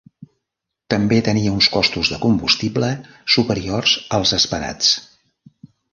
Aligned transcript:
També 0.93 1.19
tenia 1.27 1.51
uns 1.57 1.67
costos 1.75 2.11
de 2.13 2.19
combustible 2.25 2.89
superiors 3.35 3.95
als 4.19 4.37
esperats. 4.39 4.91